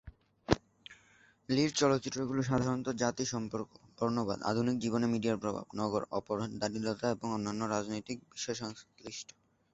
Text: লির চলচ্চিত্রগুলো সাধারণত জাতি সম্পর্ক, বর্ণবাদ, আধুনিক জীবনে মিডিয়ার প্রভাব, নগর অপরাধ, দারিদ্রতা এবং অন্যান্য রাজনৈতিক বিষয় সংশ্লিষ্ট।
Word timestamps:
লির 1.49 1.71
চলচ্চিত্রগুলো 1.75 2.41
সাধারণত 2.43 2.87
জাতি 3.01 3.23
সম্পর্ক, 3.25 3.69
বর্ণবাদ, 3.97 4.39
আধুনিক 4.43 4.75
জীবনে 4.79 5.07
মিডিয়ার 5.13 5.41
প্রভাব, 5.43 5.65
নগর 5.79 6.03
অপরাধ, 6.17 6.49
দারিদ্রতা 6.61 7.07
এবং 7.15 7.27
অন্যান্য 7.31 7.61
রাজনৈতিক 7.67 8.17
বিষয় 8.31 8.57
সংশ্লিষ্ট। 8.61 9.27